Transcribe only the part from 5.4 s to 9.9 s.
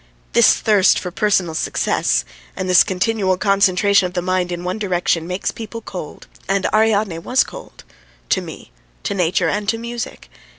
people cold, and Ariadne was cold to me, to nature, and to